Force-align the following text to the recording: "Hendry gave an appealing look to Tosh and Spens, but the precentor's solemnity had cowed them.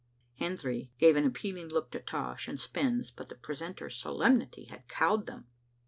"Hendry 0.39 0.89
gave 0.97 1.15
an 1.15 1.25
appealing 1.27 1.67
look 1.67 1.91
to 1.91 1.99
Tosh 1.99 2.47
and 2.47 2.59
Spens, 2.59 3.11
but 3.11 3.29
the 3.29 3.35
precentor's 3.35 3.97
solemnity 3.97 4.65
had 4.65 4.87
cowed 4.87 5.27
them. 5.27 5.45